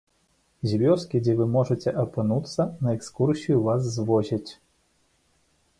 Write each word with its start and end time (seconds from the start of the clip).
З 0.69 0.77
вёскі, 0.83 1.21
дзе 1.27 1.35
вы 1.41 1.45
можаце 1.57 1.93
апынуцца, 2.05 2.61
на 2.87 2.97
экскурсію 2.97 3.61
вас 3.69 3.81
звозяць. 3.99 4.49